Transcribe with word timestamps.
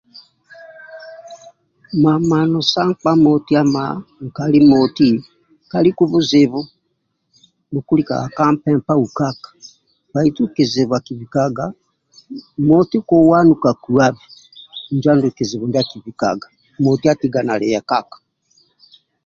Mamano 2.03 2.59
sa 2.71 2.81
nkpa 2.91 3.11
moti 3.23 3.53
ama 3.61 3.83
nkali 4.25 4.59
moti 4.71 5.09
kaliku 5.71 6.03
buzibu 6.11 6.61
bhukulikaga 7.71 8.27
ka 8.37 8.45
mpempa 8.55 8.93
ukaka 9.05 9.49
bbaitu 10.07 10.41
kizibu 10.55 10.93
akibikaga 10.99 11.65
moti 12.67 12.97
kowanu 13.07 13.53
ka 13.63 13.71
kuwabe 13.83 14.23
injo 14.91 15.07
andulu 15.11 15.33
kizibu 15.37 15.65
ndia 15.67 15.81
akilikaga, 15.83 16.47
moti 16.83 17.05
atiga 17.07 17.39
nali 17.45 17.65
yekaka 17.73 18.17